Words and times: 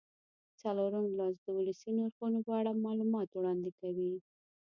څلورم 0.61 1.05
لوست 1.17 1.41
د 1.43 1.47
ولسي 1.57 1.91
نرخونو 1.97 2.39
په 2.47 2.51
اړه 2.59 2.81
معلومات 2.85 3.29
وړاندې 3.33 3.69
کوي. 3.79 4.13